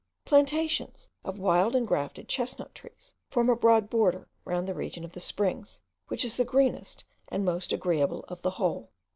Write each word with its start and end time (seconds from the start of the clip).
Plantations 0.25 1.09
of 1.23 1.37
wild 1.37 1.75
and 1.75 1.87
grafted 1.87 2.27
chestnut 2.27 2.73
trees 2.73 3.13
form 3.29 3.51
a 3.51 3.55
broad 3.55 3.87
border 3.87 4.27
round 4.45 4.67
the 4.67 4.73
region 4.73 5.05
of 5.05 5.11
the 5.13 5.19
springs, 5.19 5.79
which 6.07 6.25
is 6.25 6.37
the 6.37 6.43
greenest 6.43 7.03
and 7.27 7.45
most 7.45 7.71
agreeable 7.71 8.25
of 8.27 8.41
the 8.41 8.49
whole. 8.49 8.89